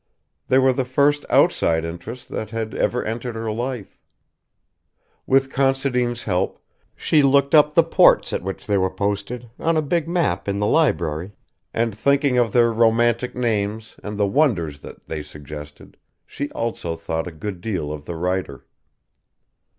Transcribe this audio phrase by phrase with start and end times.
[0.47, 3.99] They were the first outside interest that had ever entered her life.
[5.27, 6.57] With Considine's help
[6.95, 10.57] she looked up the ports at which they were posted on a big map in
[10.57, 11.33] the library
[11.71, 17.27] and thinking of their romantic names and the wonders that they suggested, she also thought
[17.27, 18.65] a good deal of the writer.